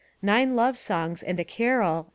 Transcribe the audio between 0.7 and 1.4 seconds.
Songs, And